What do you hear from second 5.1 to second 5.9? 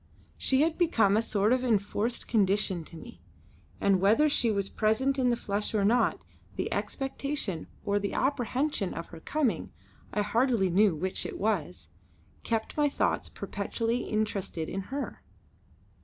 in the flesh or